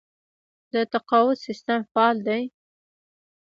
د 0.73 0.75
تقاعد 0.93 1.37
سیستم 1.45 1.79
فعال 1.91 2.17
دی؟ 2.27 2.43